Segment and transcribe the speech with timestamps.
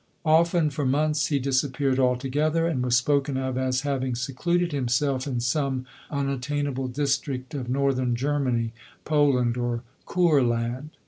[0.25, 5.39] Often for months he disappeared altogether, and was spoken of as having secluded himself in
[5.41, 8.73] some un attainable district of northern Germany,
[9.05, 9.69] Poland, I.ODORE.
[9.75, 10.89] 91 or Courland.